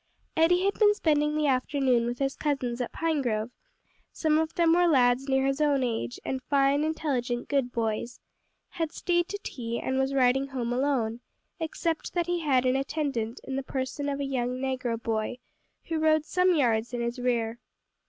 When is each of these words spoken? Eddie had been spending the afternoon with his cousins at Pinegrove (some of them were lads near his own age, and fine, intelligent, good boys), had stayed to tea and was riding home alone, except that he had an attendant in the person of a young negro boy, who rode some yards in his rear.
Eddie 0.35 0.63
had 0.65 0.73
been 0.79 0.95
spending 0.95 1.35
the 1.37 1.45
afternoon 1.45 2.07
with 2.07 2.17
his 2.17 2.35
cousins 2.35 2.81
at 2.81 2.91
Pinegrove 2.91 3.51
(some 4.11 4.39
of 4.39 4.55
them 4.55 4.73
were 4.73 4.87
lads 4.87 5.29
near 5.29 5.45
his 5.45 5.61
own 5.61 5.83
age, 5.83 6.19
and 6.25 6.41
fine, 6.41 6.83
intelligent, 6.83 7.47
good 7.47 7.71
boys), 7.71 8.19
had 8.69 8.91
stayed 8.91 9.27
to 9.27 9.37
tea 9.43 9.79
and 9.79 9.99
was 9.99 10.15
riding 10.15 10.47
home 10.47 10.73
alone, 10.73 11.19
except 11.59 12.15
that 12.15 12.25
he 12.25 12.39
had 12.39 12.65
an 12.65 12.75
attendant 12.75 13.39
in 13.43 13.55
the 13.57 13.61
person 13.61 14.09
of 14.09 14.19
a 14.19 14.23
young 14.25 14.57
negro 14.59 14.99
boy, 14.99 15.37
who 15.87 15.99
rode 15.99 16.25
some 16.25 16.55
yards 16.55 16.95
in 16.95 17.01
his 17.01 17.19
rear. 17.19 17.59